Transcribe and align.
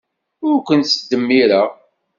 Ur 0.47 0.55
kent-ttdemmireɣ. 0.67 1.69